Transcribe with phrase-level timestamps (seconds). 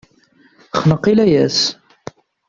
[0.81, 1.59] Xneq i layas.